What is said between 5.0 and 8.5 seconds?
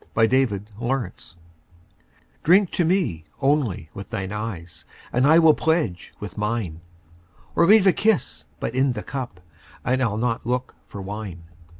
And I will pledge with mine; Or leave a kiss